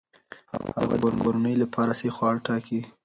[0.79, 2.79] هغه د کورنۍ لپاره صحي خواړه ټاکي.